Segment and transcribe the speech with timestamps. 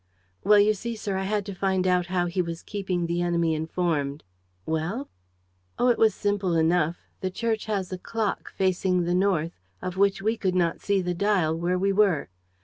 [0.43, 3.53] "Well, you see, sir, I had to find out how he was keeping the enemy
[3.53, 4.23] informed."
[4.65, 5.09] "Well?"
[5.77, 6.97] "Oh, it was simple enough!
[7.19, 11.13] The church has a clock, facing the north, of which we could not see the
[11.13, 12.29] dial, where we were.